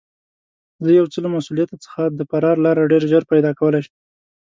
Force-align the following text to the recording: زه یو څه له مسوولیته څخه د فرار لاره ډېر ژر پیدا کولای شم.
زه 0.83 0.89
یو 0.99 1.05
څه 1.13 1.17
له 1.23 1.29
مسوولیته 1.33 1.75
څخه 1.85 2.01
د 2.17 2.21
فرار 2.29 2.55
لاره 2.65 2.89
ډېر 2.91 3.03
ژر 3.11 3.23
پیدا 3.31 3.51
کولای 3.59 3.81
شم. 3.85 3.95